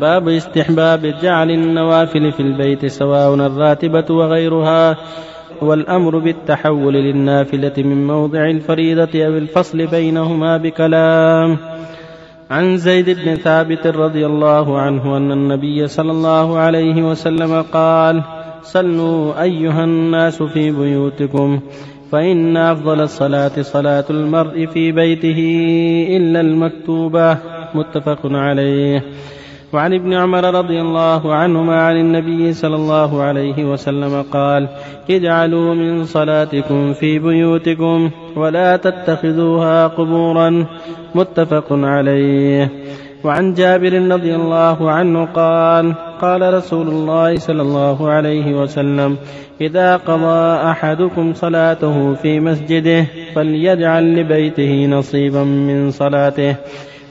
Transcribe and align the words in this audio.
باب 0.00 0.28
استحباب 0.28 1.14
جعل 1.22 1.50
النوافل 1.50 2.32
في 2.32 2.40
البيت 2.40 2.86
سواء 2.86 3.34
الراتبة 3.34 4.14
وغيرها 4.14 4.96
والأمر 5.62 6.18
بالتحول 6.18 6.94
للنافلة 6.94 7.72
من 7.78 8.06
موضع 8.06 8.50
الفريضة 8.50 9.26
أو 9.26 9.36
الفصل 9.36 9.86
بينهما 9.86 10.56
بكلام. 10.56 11.56
عن 12.50 12.76
زيد 12.76 13.10
بن 13.10 13.34
ثابت 13.34 13.86
رضي 13.86 14.26
الله 14.26 14.78
عنه 14.78 15.16
أن 15.16 15.32
النبي 15.32 15.86
صلى 15.86 16.12
الله 16.12 16.58
عليه 16.58 17.10
وسلم 17.10 17.62
قال 17.62 18.22
صلوا 18.62 19.42
أيها 19.42 19.84
الناس 19.84 20.42
في 20.42 20.70
بيوتكم 20.70 21.60
فإن 22.12 22.56
أفضل 22.56 23.00
الصلاة 23.00 23.62
صلاة 23.62 24.04
المرء 24.10 24.66
في 24.66 24.92
بيته 24.92 25.40
إلا 26.16 26.40
المكتوبة. 26.40 27.38
متفق 27.74 28.20
عليه. 28.24 29.04
وعن 29.74 29.94
ابن 29.94 30.12
عمر 30.14 30.54
رضي 30.54 30.80
الله 30.80 31.34
عنهما 31.34 31.82
عن 31.82 31.96
النبي 31.96 32.52
صلى 32.52 32.76
الله 32.76 33.22
عليه 33.22 33.64
وسلم 33.64 34.22
قال 34.22 34.68
اجعلوا 35.10 35.74
من 35.74 36.04
صلاتكم 36.04 36.92
في 36.92 37.18
بيوتكم 37.18 38.10
ولا 38.36 38.76
تتخذوها 38.76 39.86
قبورا. 39.86 40.66
متفق 41.14 41.66
عليه. 41.70 42.70
وعن 43.24 43.54
جابر 43.54 43.92
رضي 43.92 44.34
الله 44.34 44.90
عنه 44.90 45.24
قال 45.24 45.94
قال 46.20 46.54
رسول 46.54 46.88
الله 46.88 47.36
صلى 47.36 47.62
الله 47.62 48.10
عليه 48.10 48.54
وسلم 48.62 49.16
إذا 49.60 49.96
قضى 49.96 50.70
أحدكم 50.70 51.34
صلاته 51.34 52.14
في 52.14 52.40
مسجده 52.40 53.06
فليجعل 53.34 54.16
لبيته 54.16 54.86
نصيبا 54.86 55.44
من 55.44 55.90
صلاته. 55.90 56.56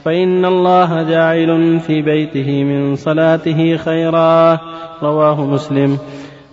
فإن 0.04 0.44
الله 0.44 1.02
جاعل 1.02 1.80
في 1.80 2.02
بيته 2.02 2.64
من 2.64 2.96
صلاته 2.96 3.76
خيرا. 3.76 4.58
رواه 5.02 5.46
مسلم. 5.46 5.98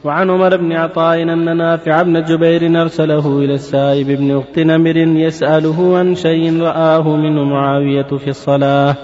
وعن 0.04 0.30
عمر 0.30 0.58
بن 0.58 0.72
عطاء 0.72 1.24
أن 1.24 1.58
نافع 1.58 2.02
بن 2.02 2.24
جبير 2.24 2.82
أرسله 2.82 3.40
إلى 3.40 3.54
السائب 3.54 4.08
بن 4.08 4.38
أخت 4.38 4.60
نمر 4.60 4.98
يسأله 4.98 5.98
عن 5.98 6.16
شيء 6.16 6.62
رآه 6.62 7.16
منه 7.16 7.44
معاوية 7.44 8.18
في 8.18 8.28
الصلاة. 8.28 8.96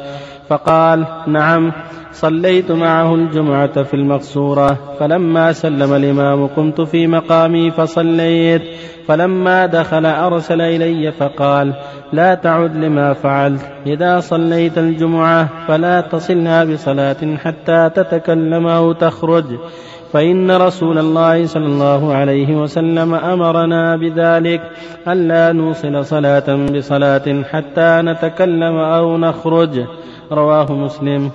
فقال 0.50 1.06
نعم 1.28 1.72
صليت 2.12 2.72
معه 2.72 3.16
الجمعة 3.16 3.84
في 3.84 3.94
المقصورة 3.94 4.78
فلما 5.00 5.54
سلم 5.54 5.94
الإمام 5.94 6.48
قمت 6.48 6.82
في 6.82 7.08
مقامي 7.08 7.72
فصليت 7.72 8.62
فلما 9.08 9.66
دخل 9.66 10.06
أرسل 10.06 10.62
إلي 10.62 11.12
فقال 11.12 11.74
لا 12.14 12.36
تعد 12.36 12.76
لما 12.76 13.14
فعلت 13.14 13.62
إذا 13.86 14.20
صليت 14.20 14.78
الجمعة 14.78 15.50
فلا 15.68 16.02
تصلها 16.02 16.64
بصلاة 16.64 17.36
حتى 17.44 17.90
تتكلم 17.96 18.68
أو 18.68 18.92
تخرج 18.92 19.46
فإن 20.14 20.52
رسول 20.52 20.98
الله 20.98 21.46
صلى 21.46 21.66
الله 21.66 22.14
عليه 22.14 22.56
وسلم 22.56 23.14
أمرنا 23.14 23.96
بذلك 23.96 24.62
ألا 25.08 25.52
نوصل 25.52 26.06
صلاة 26.06 26.56
بصلاة 26.66 27.44
حتى 27.52 28.02
نتكلم 28.02 28.76
أو 28.76 29.18
نخرج. 29.18 29.86
رواه 30.32 30.72
مسلم. 30.72 31.32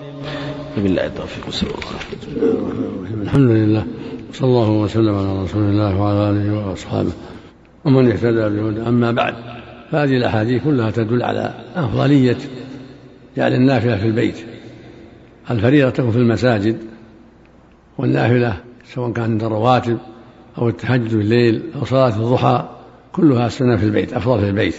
بالله 0.76 1.06
التوفيق 1.06 1.44
الله 1.62 3.22
الحمد 3.22 3.50
لله. 3.50 3.86
صلى 4.32 4.48
الله 4.48 4.70
وسلم 4.70 5.14
على 5.14 5.42
رسول 5.42 5.62
الله 5.62 6.00
وعلى 6.00 6.30
آله 6.30 6.68
وأصحابه. 6.68 7.12
ومن 7.84 8.10
اهتدى 8.10 8.60
بهدى 8.60 8.88
أما 8.88 9.10
بعد 9.10 9.34
فهذه 9.90 10.16
الأحاديث 10.16 10.64
كلها 10.64 10.90
تدل 10.90 11.22
على 11.22 11.54
أفضلية 11.76 12.38
جعل 13.36 13.54
النافلة 13.54 13.96
في 13.96 14.06
البيت. 14.06 14.36
الفريضة 15.50 15.90
تكون 15.90 16.10
في 16.10 16.18
المساجد 16.18 16.76
والنافلة 17.98 18.56
سواء 18.94 19.12
كانت 19.12 19.42
الرواتب 19.42 19.98
أو 20.58 20.68
التهجد 20.68 21.08
في 21.08 21.14
الليل 21.14 21.62
أو 21.80 21.84
صلاة 21.84 22.16
الضحى 22.16 22.68
كلها 23.12 23.48
سنة 23.48 23.76
في 23.76 23.84
البيت 23.84 24.12
أفضل 24.12 24.40
في 24.40 24.48
البيت. 24.48 24.74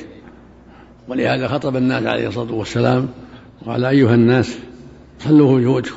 ولهذا 1.08 1.48
خطب 1.48 1.76
الناس 1.76 2.06
عليه 2.06 2.28
الصلاة 2.28 2.54
والسلام 2.54 3.08
وقال 3.66 3.86
أيها 3.86 4.16
الناس 4.16 4.58
صلوا 5.20 5.82
في 5.82 5.92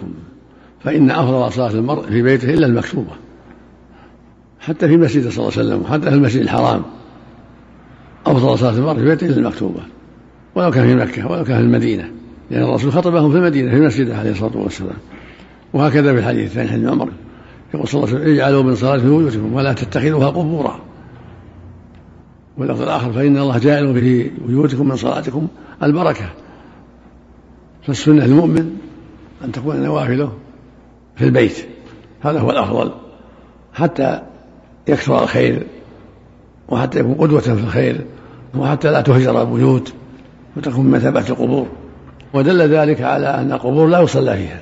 فإن 0.84 1.10
أفضل 1.10 1.52
صلاة 1.52 1.70
المرء 1.70 2.06
في 2.06 2.22
بيته 2.22 2.54
إلا 2.54 2.66
المكتوبة 2.66 3.12
حتى 4.60 4.88
في 4.88 4.94
المسجد 4.94 5.28
صلى 5.28 5.48
الله 5.48 5.58
عليه 5.58 5.68
وسلم 5.68 5.82
وحتى 5.82 6.10
في 6.10 6.14
المسجد 6.16 6.42
الحرام. 6.42 6.82
أفضل 8.26 8.58
صلاة 8.58 8.70
المرء 8.70 8.94
في 8.94 9.04
بيته 9.04 9.26
إلا 9.26 9.36
المكتوبة 9.36 9.80
ولو 10.54 10.70
كان 10.70 10.86
في 10.86 10.94
مكة 10.94 11.30
ولو 11.30 11.44
كان 11.44 11.56
في 11.56 11.62
المدينة 11.62 12.10
لأن 12.50 12.62
الرسول 12.62 12.92
خطبهم 12.92 13.30
في 13.30 13.36
المدينة 13.38 13.70
في 13.70 13.80
مسجده 13.80 14.16
عليه 14.16 14.30
الصلاة 14.30 14.56
والسلام. 14.56 14.96
وهكذا 15.72 16.12
في 16.12 16.18
الحديث 16.18 16.50
الثاني 16.50 16.68
حديث 16.68 16.88
عمر 16.88 17.08
يقول 17.74 17.88
صلى 17.88 18.04
الله 18.04 18.14
عليه 18.14 18.22
وسلم 18.22 18.34
اجعلوا 18.34 18.62
من 18.62 18.74
صلاة 18.74 18.98
في 18.98 19.04
بيوتكم 19.04 19.52
ولا 19.52 19.72
تتخذوها 19.72 20.28
قبورا. 20.28 20.80
واللفظ 22.58 22.82
الآخر 22.82 23.12
فإن 23.12 23.38
الله 23.38 23.58
جاعل 23.58 24.00
في 24.00 24.30
بيوتكم 24.48 24.88
من 24.88 24.96
صلاتكم 24.96 25.46
البركة. 25.82 26.30
فالسنة 27.86 28.26
للمؤمن 28.26 28.78
أن 29.44 29.52
تكون 29.52 29.82
نوافله 29.82 30.32
في 31.16 31.24
البيت. 31.24 31.66
هذا 32.22 32.40
هو 32.40 32.50
الأفضل. 32.50 32.90
حتى 33.74 34.22
يكثر 34.88 35.22
الخير 35.22 35.66
وحتى 36.68 36.98
يكون 36.98 37.14
قدوة 37.14 37.40
في 37.40 37.52
الخير 37.52 38.00
وحتى 38.54 38.90
لا 38.90 39.00
تهجر 39.00 39.42
البيوت 39.42 39.92
وتكون 40.56 40.90
بمثابة 40.90 41.28
القبور. 41.28 41.66
ودل 42.34 42.62
ذلك 42.62 43.02
على 43.02 43.26
أن 43.26 43.52
القبور 43.52 43.86
لا 43.88 44.00
يصلى 44.00 44.36
فيها. 44.36 44.60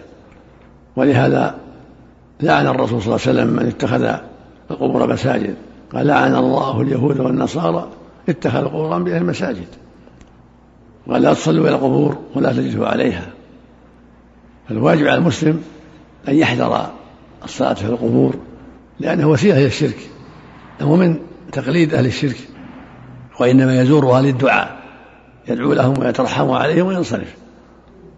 ولهذا 0.96 1.54
لعن 2.40 2.66
الرسول 2.66 3.02
صلى 3.02 3.14
الله 3.14 3.26
عليه 3.26 3.40
وسلم 3.40 3.56
من 3.56 3.66
اتخذ 3.66 4.16
القبور 4.70 5.12
مساجد. 5.12 5.54
قال 5.92 6.06
لعن 6.06 6.34
الله 6.34 6.80
اليهود 6.80 7.20
والنصارى 7.20 7.88
اتخذوا 8.28 8.68
قبور 8.68 8.96
أنبياء 8.96 9.18
المساجد. 9.18 9.66
قال 11.08 11.22
لا 11.22 11.34
تصلوا 11.34 11.68
إلى 11.68 11.76
القبور 11.76 12.18
ولا 12.34 12.52
تجلسوا 12.52 12.86
عليها. 12.86 13.26
فالواجب 14.68 15.06
على 15.06 15.14
المسلم 15.18 15.62
أن 16.28 16.34
يحذر 16.34 16.90
الصلاة 17.44 17.74
في 17.74 17.86
القبور 17.86 18.34
لأنه 19.00 19.30
وسيلة 19.30 19.58
إلى 19.58 19.66
الشرك 19.66 19.98
هو 20.80 20.96
من 20.96 21.16
تقليد 21.52 21.94
أهل 21.94 22.06
الشرك 22.06 22.36
وإنما 23.40 23.80
يزورها 23.80 24.22
للدعاء 24.22 24.78
يدعو 25.48 25.72
لهم 25.72 25.98
ويترحم 25.98 26.50
عليهم 26.50 26.86
وينصرف. 26.86 27.34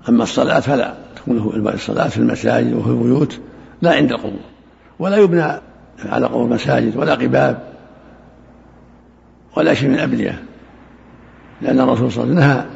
أما 0.09 0.23
الصلاة 0.23 0.61
فلا 0.61 0.95
تكون 1.17 1.69
الصلاة 1.69 2.09
في 2.09 2.19
المساجد 2.19 2.73
وفي 2.75 2.89
البيوت 2.89 3.41
لا 3.83 3.95
عند 3.95 4.13
القبور 4.13 4.41
ولا 4.99 5.17
يبنى 5.17 5.61
على 6.05 6.27
قبور 6.27 6.47
مساجد 6.47 6.97
ولا 6.97 7.15
قباب 7.15 7.63
ولا 9.57 9.75
شيء 9.75 9.89
من 9.89 9.95
الأبنية 9.95 10.43
لأن 11.63 11.81
الرسول 11.81 12.13
صلى 12.13 12.25
الله 12.25 12.45
عليه 12.45 12.47
وسلم 12.47 12.57
نهى 12.57 12.67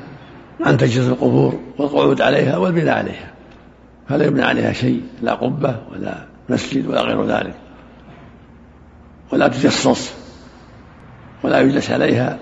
عن 0.70 0.76
تجهيز 0.76 1.08
القبور 1.08 1.60
والقعود 1.78 2.20
عليها 2.20 2.56
والبناء 2.56 2.98
عليها. 2.98 3.30
فلا 4.08 4.26
يبنى 4.26 4.42
عليها 4.42 4.72
شيء 4.72 5.02
لا 5.22 5.34
قبة 5.34 5.76
ولا 5.92 6.26
مسجد 6.48 6.86
ولا 6.86 7.02
غير 7.02 7.24
ذلك. 7.24 7.54
ولا 9.32 9.48
تجصص 9.48 10.12
ولا 11.44 11.60
يجلس 11.60 11.90
عليها 11.90 12.38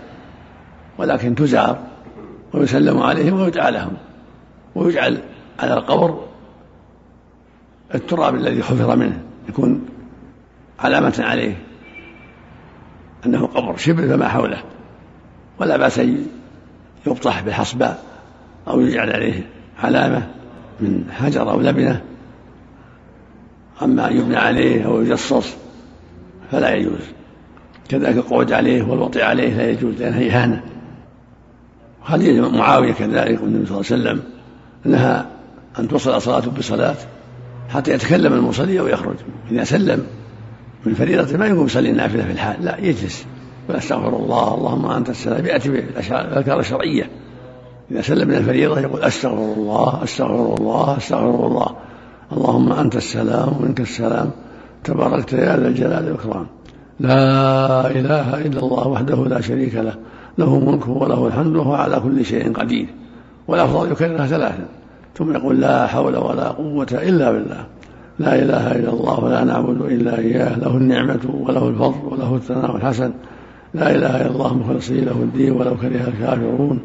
ولكن 0.99 1.35
تزار 1.35 1.79
ويسلم 2.55 2.99
عليهم 2.99 3.41
ويدعى 3.41 3.71
لهم. 3.71 3.97
ويجعل 4.75 5.19
على 5.59 5.75
القبر 5.75 6.25
التراب 7.95 8.35
الذي 8.35 8.63
حفر 8.63 8.97
منه 8.97 9.23
يكون 9.49 9.87
علامة 10.79 11.15
عليه 11.19 11.57
أنه 13.27 13.47
قبر 13.47 13.77
شبر 13.77 14.09
فما 14.09 14.29
حوله. 14.29 14.63
ولا 15.61 15.77
بأس 15.77 15.99
أن 15.99 16.27
يبطح 17.07 17.41
بالحصباء 17.41 18.03
أو 18.69 18.81
يجعل 18.81 19.11
عليه 19.11 19.47
علامة 19.79 20.27
من 20.81 21.05
حجر 21.11 21.51
أو 21.51 21.61
لبنة. 21.61 22.03
أما 23.83 24.11
أن 24.11 24.17
يبنى 24.17 24.37
عليه 24.37 24.87
أو 24.87 25.03
يجصص 25.03 25.55
فلا 26.51 26.75
يجوز. 26.75 27.01
كذلك 27.89 28.17
القعود 28.17 28.53
عليه 28.53 28.83
والوطئ 28.83 29.23
عليه 29.23 29.57
لا 29.57 29.71
يجوز 29.71 29.95
لأنها 29.95 30.21
إهانة. 30.21 30.63
حديث 32.03 32.45
معاوية 32.45 32.93
كذلك 32.93 33.41
النبي 33.43 33.67
صلى 33.67 33.81
الله 33.81 33.87
عليه 33.91 34.03
وسلم 34.03 34.23
نهى 34.85 35.25
أن 35.79 35.89
توصل 35.89 36.23
صلاته 36.23 36.51
بصلاة 36.51 36.97
حتى 37.69 37.93
يتكلم 37.93 38.33
المصلي 38.33 38.81
أو 38.81 38.87
يخرج 38.87 39.17
إذا 39.51 39.65
سلم 39.65 40.07
من 40.87 40.95
فريضة 40.95 41.37
ما 41.37 41.47
يقوم 41.47 41.67
يصلي 41.67 41.91
النافلة 41.91 42.25
في 42.25 42.33
الحال. 42.33 42.65
لا 42.65 42.79
يجلس. 42.79 43.27
ويستغفر 43.69 44.17
الله 44.17 44.55
اللهم 44.55 44.87
أنت 44.91 45.09
السلام. 45.09 45.47
يأتي 45.47 45.69
بالأذكار 45.69 46.61
الشرعية. 46.61 47.11
إذا 47.91 48.01
سلم 48.01 48.29
من 48.29 48.35
الفريضة 48.35 48.81
يقول 48.81 49.03
أستغفر 49.03 49.53
الله 49.57 50.05
أستغفر 50.05 50.55
الله 50.59 50.97
أستغفر 50.97 51.47
الله. 51.47 51.69
اللهم 52.33 52.73
أنت 52.73 52.97
السلام 52.97 53.49
ومنك 53.49 53.81
السلام. 53.81 54.31
تباركت 54.85 55.33
يا 55.33 55.57
ذا 55.57 55.69
الجلال 55.69 56.05
والإكرام. 56.05 56.47
لا 57.01 57.91
إله 57.91 58.41
إلا 58.41 58.61
الله 58.61 58.89
وحده 58.89 59.25
لا 59.25 59.41
شريك 59.41 59.75
له. 59.75 59.95
له 60.39 60.59
ملكه 60.59 60.91
وله 60.91 61.27
الحمد 61.27 61.57
وهو 61.57 61.75
على 61.75 62.01
كل 62.01 62.25
شيء 62.25 62.53
قدير. 62.53 62.87
والأفضل 63.49 63.93
يكررها 63.93 64.27
ثلاثا. 64.27 64.67
ثم 65.17 65.35
يقول 65.35 65.61
لا 65.61 65.87
حول 65.87 66.17
ولا 66.17 66.49
قوة 66.49 66.89
إلا 66.93 67.33
بالله. 67.33 67.67
لا 68.19 68.35
إله 68.35 68.73
إلا 68.73 68.91
الله 68.91 69.25
ولا 69.25 69.45
نعبد 69.45 69.81
إلا 69.81 70.19
إياه. 70.19 70.59
له 70.59 70.77
النعمة 70.77 71.21
وله 71.41 71.69
الفضل 71.69 72.07
وله 72.11 72.35
الثناء 72.35 72.77
الحسن. 72.77 73.13
لا 73.75 73.91
إله 73.91 74.21
إلا 74.21 74.31
الله 74.31 74.55
مخلصين 74.55 75.05
له 75.05 75.13
الدين 75.13 75.53
ولو 75.53 75.77
كره 75.77 76.09
الكافرون. 76.09 76.81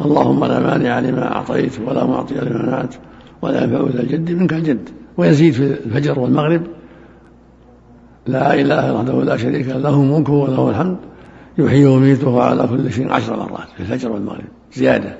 اللهم 0.00 0.44
لا 0.44 0.60
مانع 0.60 0.98
لما 0.98 1.36
أعطيت 1.36 1.80
ولا 1.86 2.04
معطي 2.04 2.34
لما 2.34 2.62
منعت 2.62 2.94
ولا 3.42 3.64
ينفع 3.64 3.88
ذا 3.94 4.02
الجد 4.02 4.30
منك 4.30 4.52
الجد. 4.52 4.88
ويزيد 5.16 5.52
في 5.52 5.62
الفجر 5.62 6.18
والمغرب. 6.18 6.62
لا 8.26 8.54
إله 8.54 8.94
وحده 8.94 9.22
لا 9.22 9.36
شريك 9.36 9.68
له 9.68 10.02
ملكه 10.02 10.32
وله 10.32 10.70
الحمد. 10.70 10.96
يحيي 11.58 11.86
ويميته 11.86 12.42
على 12.42 12.66
كل 12.66 12.92
شيء 12.92 13.12
عشر 13.12 13.36
مرات 13.36 13.68
في 13.76 13.80
الفجر 13.80 14.12
والمغرب. 14.12 14.44
زيادة. 14.72 15.16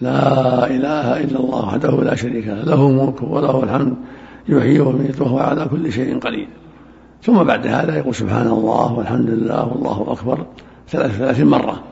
لا 0.00 0.66
إله 0.66 1.20
إلا 1.20 1.38
الله 1.40 1.66
وحده 1.66 2.02
لا 2.02 2.14
شريك 2.14 2.46
له 2.46 2.62
له 2.62 2.90
ملكه 2.90 3.24
وله 3.24 3.64
الحمد. 3.64 3.94
يحيي 4.48 4.80
ويميت 4.80 5.20
وهو 5.20 5.38
على 5.38 5.64
كل 5.64 5.92
شيء 5.92 6.18
قدير. 6.18 6.48
ثم 7.22 7.42
بعد 7.42 7.66
هذا 7.66 7.96
يقول 7.96 8.14
سبحان 8.14 8.46
الله 8.46 8.92
والحمد 8.92 9.30
لله 9.30 9.66
والله 9.66 10.12
أكبر 10.12 10.46
ثلاث 10.88 11.10
ثلاثين 11.10 11.46
مرة 11.46 11.82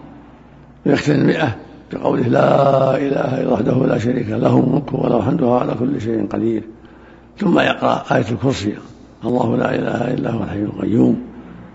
ويختم 0.87 1.13
المئة 1.13 1.57
بقوله 1.93 2.29
لا 2.29 2.97
إله 2.97 3.41
إلا 3.43 3.53
وحده 3.53 3.87
لا 3.87 3.99
شريك 3.99 4.29
له 4.29 4.61
ملكه 4.61 4.97
وله 4.97 5.17
الحمد 5.17 5.43
وهو 5.43 5.59
على 5.59 5.75
كل 5.75 6.01
شيء 6.01 6.27
قدير. 6.27 6.63
ثم 7.39 7.59
يقرأ 7.59 8.05
آية 8.13 8.25
الكرسي 8.31 8.75
الله 9.25 9.57
لا 9.57 9.75
إله 9.75 10.15
إلا 10.15 10.31
هو 10.31 10.43
الحي 10.43 10.63
القيوم. 10.63 11.23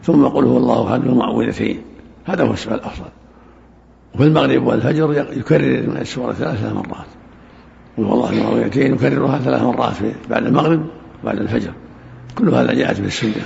ثم 0.03 0.25
قل 0.25 0.45
هو 0.45 0.57
الله 0.57 0.93
أحد 0.93 1.05
المعوذتين. 1.05 1.81
هذا 2.25 2.43
هو 2.43 2.53
السؤال 2.53 2.75
الأفضل. 2.75 3.09
وفي 4.15 4.23
المغرب 4.23 4.67
والفجر 4.67 5.27
يكرر 5.37 5.89
من 5.89 5.97
السورة 5.97 6.33
ثلاث 6.33 6.73
مرات. 6.73 7.07
قل 7.97 8.03
هو 8.03 8.13
الله 8.13 8.29
المعوذتين 8.29 8.93
يكررها 8.93 9.39
ثلاث 9.39 9.61
مرات 9.61 9.95
بعد 10.29 10.45
المغرب 10.45 10.85
وبعد 11.23 11.37
الفجر. 11.37 11.71
كل 12.35 12.49
هذا 12.49 12.73
جاءت 12.73 12.95
في 12.95 13.07
السنة 13.07 13.45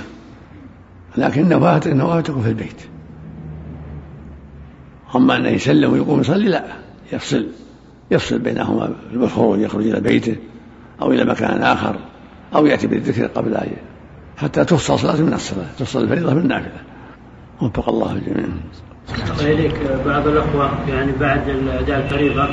لكن 1.16 1.52
النوافل 1.52 2.22
تكون 2.22 2.42
في 2.42 2.48
البيت. 2.48 2.82
أما 5.16 5.36
أنه 5.36 5.48
يسلم 5.48 5.92
ويقوم 5.92 6.20
يصلي 6.20 6.48
لا. 6.48 6.64
يفصل. 7.12 7.46
يفصل 8.10 8.38
بينهما 8.38 8.94
بالخروج 9.12 9.60
يخرج 9.60 9.86
إلى 9.86 10.00
بيته 10.00 10.36
أو 11.02 11.12
إلى 11.12 11.24
مكان 11.24 11.62
آخر 11.62 11.96
أو 12.54 12.66
يأتي 12.66 12.86
بالذكر 12.86 13.26
قبل 13.26 13.54
أن 13.54 13.70
حتى 14.36 14.64
تفصل 14.64 14.98
صلاة 14.98 15.20
من 15.20 15.32
الصلاة 15.32 15.66
تفصل 15.78 16.02
الفريضة 16.02 16.34
من 16.34 16.40
النافلة. 16.40 16.80
وفق 17.62 17.88
الله 17.88 18.12
الجميع. 18.12 18.46
إليك. 19.40 19.74
بعض 20.06 20.28
الأخوة 20.28 20.70
يعني 20.88 21.12
بعد 21.20 21.48
أداء 21.48 22.04
الفريضة 22.04 22.48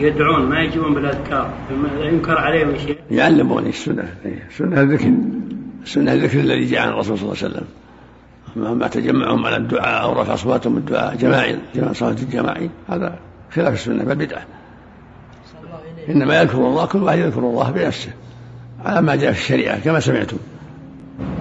يدعون 0.00 0.46
ما 0.46 0.60
يجيبون 0.60 0.94
بالأذكار 0.94 1.52
ينكر 2.00 2.38
عليهم 2.38 2.76
شيء؟ 2.76 2.98
يعلمون 3.10 3.66
السنة 3.66 4.14
السنة 4.50 4.80
الذكر. 4.80 5.12
السنة 5.82 6.12
الذكر 6.12 6.40
الذي 6.40 6.64
جاء 6.64 6.80
عن 6.80 6.88
الرسول 6.88 7.18
صلى 7.18 7.32
الله 7.32 7.36
عليه 7.42 7.54
وسلم. 7.54 7.66
أما 8.56 8.88
تجمعهم 8.88 9.46
على 9.46 9.56
الدعاء 9.56 10.02
أو 10.02 10.20
رفع 10.20 10.34
أصواتهم 10.34 10.74
بالدعاء 10.74 11.16
جماعي 11.16 11.58
جماعة 11.74 11.92
صلاة 11.92 12.10
الجماعي 12.10 12.70
هذا 12.88 13.18
خلاف 13.54 13.74
السنة 13.74 14.04
بل 14.04 14.14
بدعة. 14.14 14.42
إنما 16.08 16.40
يذكر 16.40 16.58
الله 16.58 16.86
كل 16.86 17.02
واحد 17.02 17.18
يذكر 17.18 17.40
الله 17.40 17.70
بنفسه 17.70 18.10
على 18.84 19.02
ما 19.02 19.16
جاء 19.16 19.32
في 19.32 19.38
الشريعة 19.38 19.80
كما 19.80 20.00
سمعتم. 20.00 20.36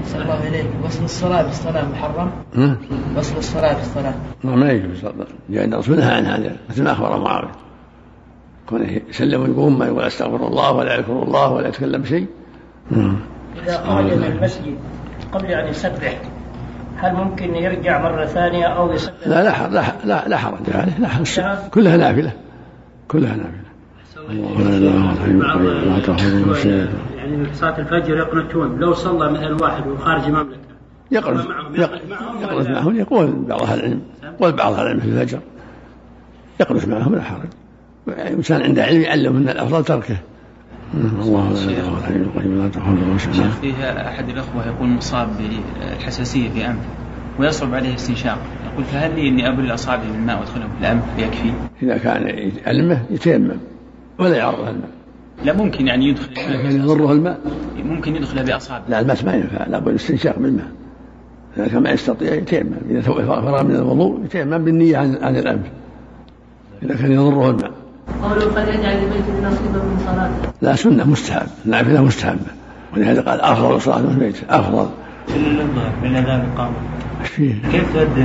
صلى 0.05 0.21
الله 0.21 0.47
إليك 0.47 0.65
وصل 0.85 1.03
الصلاة 1.03 1.43
في 1.43 1.49
الصلاة 1.49 1.89
محرم؟ 1.89 2.31
وصل 3.17 3.37
الصلاة 3.37 3.73
في 3.73 3.81
الصلاة 3.81 4.13
ما 4.43 4.71
يجوز 4.71 5.05
لأن 5.49 5.73
الرسول 5.73 5.97
نهى 5.97 6.13
عن 6.15 6.25
هذا 6.25 6.55
مثل 6.69 6.83
ما 6.83 6.91
أخبر 6.91 7.19
معاوية. 7.19 7.51
كونه 8.69 9.01
يسلم 9.09 9.41
ويقوم 9.41 9.79
ما 9.79 9.85
يقول 9.85 10.03
أستغفر 10.03 10.47
الله 10.47 10.71
ولا 10.71 10.95
يذكر 10.95 11.23
الله 11.23 11.49
ولا 11.51 11.67
يتكلم 11.67 12.05
شيء 12.05 12.27
إذا 13.63 13.77
خرج 13.77 14.05
من 14.05 14.23
المسجد 14.23 14.75
قبل 15.31 15.45
أن 15.45 15.67
يسبح 15.67 16.21
هل 16.97 17.13
ممكن 17.13 17.55
يرجع 17.55 18.01
مرة 18.01 18.25
ثانية 18.25 18.65
أو 18.65 18.91
يسبح؟ 18.91 19.13
لا 19.25 19.43
لا 19.43 19.69
لا 19.69 19.83
لا, 20.05 20.27
لا 20.27 20.37
حرج 20.37 20.69
عليه 20.73 20.97
لا 20.99 21.07
حرج. 21.07 21.41
كلها 21.71 21.97
نافلة 21.97 22.31
كلها 23.07 23.35
نافلة. 23.35 23.61
يعني 27.17 27.45
في 27.45 27.55
صلاة 27.55 27.79
الفجر 27.79 28.17
يقنتون 28.17 28.79
لو 28.79 28.93
صلى 28.93 29.31
مثلا 29.31 29.57
واحد 29.61 29.87
وخارج 29.87 30.23
المملكة 30.23 30.57
يقنت 31.11 31.45
يقنت 32.41 32.69
معهم 32.69 32.95
يقول 32.95 33.31
بعض 33.47 33.61
أهل 33.61 33.79
العلم 33.79 34.01
يقول 34.23 34.51
بعض 34.51 34.73
أهل 34.73 34.81
العلم 34.81 34.99
في 34.99 35.05
الفجر. 35.05 35.39
يقنت 36.59 36.87
معهم 36.87 37.15
لا 37.15 37.21
حرج. 37.21 37.49
إنسان 38.19 38.61
عنده 38.61 38.83
علم 38.83 39.01
يعلم 39.01 39.37
أن 39.37 39.49
الأفضل 39.49 39.83
تركه. 39.83 40.17
الله 40.93 41.55
شيخ 41.55 43.49
فيه 43.61 44.07
أحد 44.07 44.29
الأخوة 44.29 44.67
يقول 44.67 44.89
مصاب 44.89 45.29
بالحساسية 45.37 46.49
في 46.49 46.65
أنفه 46.65 46.79
ويصعب 47.39 47.73
عليه 47.73 47.89
الاستنشاق. 47.89 48.37
يقول 48.73 48.83
فهل 48.83 49.15
لي 49.15 49.27
أني 49.27 49.47
ابل 49.47 49.73
أصابعي 49.73 50.11
بالماء 50.11 50.39
وادخلهم 50.39 50.69
في 50.69 50.79
الأنف 50.79 51.03
يكفي؟ 51.17 51.51
إذا 51.83 51.97
كان 51.97 52.27
يألمه 52.67 53.01
يتيمم 53.09 53.57
ولا 54.19 54.37
يعرض 54.37 54.59
الماء. 54.67 54.89
لا 55.45 55.53
ممكن 55.53 55.87
يعني 55.87 56.07
يدخل 56.07 56.33
كان 56.33 56.71
يضره 56.81 57.11
الماء. 57.11 57.39
ممكن 57.83 58.15
يدخل 58.15 58.43
بأصابعه 58.43 58.89
لا 58.89 58.99
الماء 58.99 59.25
ما 59.25 59.33
ينفع. 59.33 59.67
لابد 59.67 59.87
الاستنشاق 59.87 60.39
بالماء. 60.39 60.67
إذا 61.57 61.67
كان 61.67 61.83
ما 61.83 61.91
يستطيع 61.91 62.33
يتيمم. 62.33 62.75
إذا 62.89 63.01
فرغ 63.01 63.63
من 63.63 63.75
الوضوء 63.75 64.25
يتيمم 64.25 64.57
بالنية 64.57 64.97
عن, 64.97 65.17
عن 65.21 65.35
الأنف. 65.35 65.65
إذا 66.83 66.95
كان 66.95 67.11
يضره 67.11 67.49
الماء. 67.49 67.70
قد 68.21 68.67
يجعل 68.67 68.97
البيت 68.97 69.45
نصيبا 69.45 69.77
من 69.77 69.99
صلاته 70.05 70.53
لا 70.61 70.75
سنة 70.75 71.03
مستحب. 71.03 71.47
نافلة 71.65 72.03
مستحبة 72.03 72.51
ولهذا 72.93 73.21
قال 73.21 73.41
أفضل 73.41 73.81
صلاة 73.81 73.97
في 73.97 74.07
البيت 74.07 74.35
أفضل. 74.49 74.89
الإقامة 76.03 76.73
كيف 77.71 77.93
تؤدي 77.93 78.23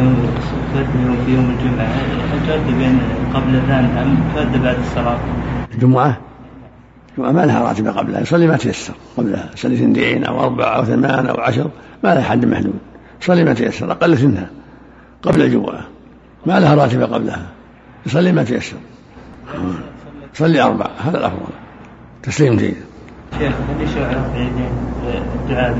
تؤدي 0.75 1.17
في 1.27 1.35
يوم 1.35 1.57
الجمعة؟ 1.59 1.87
هل 1.87 2.47
تؤدي 2.49 2.79
بين 2.79 3.01
قبل 3.35 3.49
الأذان 3.49 3.85
أم 3.85 4.19
تؤدي 4.35 4.59
بعد 4.59 4.77
الصلاة؟ 4.79 5.19
الجمعة؟ 5.75 6.17
الجمعة 7.11 7.33
ما 7.33 7.47
لها 7.47 7.63
راتبة 7.63 7.91
قبلها 7.91 8.21
يصلي 8.21 8.47
ما 8.47 8.57
تيسر 8.57 8.95
قبلها. 9.17 9.51
يصلي 9.55 9.75
اثنتين 9.75 10.25
أو 10.25 10.43
أربعة 10.43 10.77
أو 10.77 10.85
ثمان 10.85 11.27
أو 11.27 11.41
عشر 11.41 11.71
ما 12.05 12.15
لها 12.15 12.23
حد 12.23 12.45
محدود. 12.45 12.79
يصلي 13.23 13.45
ما 13.45 13.55
تيسر 13.55 13.93
أقل 13.93 14.13
اثنها 14.13 14.51
قبل 15.23 15.43
الجمعة. 15.43 15.87
ما 16.47 16.61
لها 16.61 16.75
راتبة 16.75 17.05
قبلها 17.05 17.47
يصلي 18.07 18.33
ما 18.33 18.45
تيسر. 18.45 18.77
صلي 20.35 20.63
أربع 20.63 20.87
هذا 21.05 21.19
الأفضل. 21.19 21.53
تسليم 22.23 22.57
جيد. 22.57 22.77
شيخ 23.39 23.53
هل 23.53 23.85
يشرع 23.85 24.11
رفع 24.11 24.37
يدين 24.37 24.71
الدعاء 25.43 25.77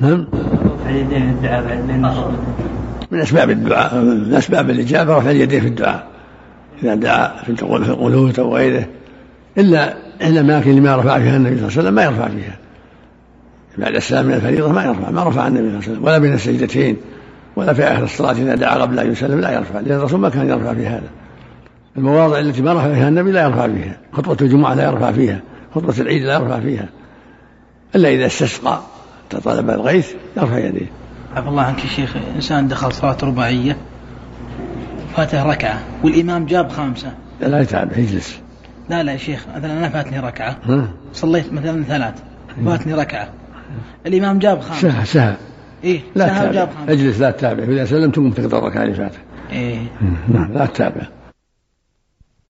نعم. 0.00 0.26
رفع 0.64 0.90
يدين 0.90 1.22
الدعاء 1.22 1.66
بين 1.66 2.02
من 3.10 3.20
أسباب 3.20 3.50
الدعاء 3.50 3.94
من 3.94 4.34
أسباب 4.34 4.70
الإجابة 4.70 5.18
رفع 5.18 5.30
اليدين 5.30 5.60
في 5.60 5.66
الدعاء. 5.66 6.06
إذا 6.82 6.94
دعا 6.94 7.42
في 7.42 7.48
القنوت 7.62 8.38
أو 8.38 8.56
غيره. 8.56 8.86
إلا 9.58 9.94
إلا 10.22 10.40
الأماكن 10.40 10.70
اللي 10.70 10.80
ما 10.80 10.96
رفع 10.96 11.18
فيها 11.18 11.36
النبي 11.36 11.56
صلى 11.56 11.68
الله 11.68 11.78
عليه 11.78 11.80
وسلم 11.80 11.94
ما 11.94 12.02
يرفع 12.02 12.28
فيها. 12.28 12.56
بعد 13.78 13.94
السلام 13.94 14.26
من 14.26 14.34
الفريضة 14.34 14.72
ما 14.72 14.84
يرفع 14.84 15.10
ما 15.10 15.24
رفع 15.24 15.46
النبي 15.46 15.60
صلى 15.60 15.68
الله 15.68 15.82
عليه 15.82 15.92
وسلم 15.92 16.04
ولا 16.04 16.18
بين 16.18 16.32
السجدتين 16.32 16.96
ولا 17.56 17.72
في 17.72 17.84
آخر 17.84 18.04
الصلاة 18.04 18.32
إذا 18.32 18.54
دعا 18.54 18.74
قبل 18.74 18.98
أن 18.98 19.12
يسلم 19.12 19.40
لا 19.40 19.50
يرفع 19.50 19.80
لأن 19.80 19.98
الرسول 19.98 20.20
ما 20.20 20.28
كان 20.28 20.48
يرفع 20.48 20.74
في 20.74 20.86
هذا. 20.86 21.08
المواضع 21.96 22.38
التي 22.38 22.62
ما 22.62 22.72
رفع 22.72 22.94
فيها 22.94 23.08
النبي 23.08 23.32
لا 23.32 23.42
يرفع 23.42 23.66
فيها 23.66 23.96
خطبة 24.12 24.36
الجمعة 24.40 24.74
لا 24.74 24.84
يرفع 24.84 25.12
فيها 25.12 25.40
خطبة 25.74 25.94
العيد 25.98 26.22
لا 26.22 26.34
يرفع 26.34 26.60
فيها 26.60 26.88
إلا 27.94 28.08
إذا 28.08 28.26
استسقى 28.26 28.80
طلب 29.44 29.70
الغيث 29.70 30.12
يرفع 30.36 30.58
يديه. 30.58 30.86
عفى 31.36 31.48
الله 31.48 31.62
عنك 31.62 31.78
شيخ 31.78 32.16
إنسان 32.36 32.68
دخل 32.68 32.92
صلاة 32.92 33.16
رباعية 33.22 33.76
فاته 35.16 35.50
ركعة 35.50 35.80
والإمام 36.04 36.46
جاب 36.46 36.68
خامسة 36.68 37.12
لا, 37.40 37.46
لا 37.46 37.60
يتعب 37.60 37.98
يجلس. 37.98 38.40
لا 38.88 39.02
لا 39.02 39.12
يا 39.12 39.16
شيخ 39.16 39.46
مثلا 39.56 39.78
أنا 39.78 39.88
فاتني 39.88 40.20
ركعة. 40.20 40.56
صليت 41.12 41.52
مثلا 41.52 41.84
ثلاث 41.84 42.14
فاتني 42.64 42.94
ركعة. 42.94 43.28
الإمام 44.06 44.38
جاب 44.38 44.60
خامسة 44.60 44.90
سهى 44.90 45.04
سهى. 45.04 45.34
إيه 45.84 46.00
لا 46.14 46.28
تتابع. 46.28 46.68
اجلس 46.88 47.20
لا 47.20 47.30
تتابع. 47.30 47.64
إذا 47.64 47.84
سلمت 47.84 48.14
تقوم 48.14 48.30
تقدر 48.30 48.58
الركعة 48.58 48.82
اللي 48.82 48.94
فاتت. 48.94 49.18
إيه. 49.52 49.78
نعم 50.28 50.52
لا 50.52 50.66
تتابع. 50.66 51.02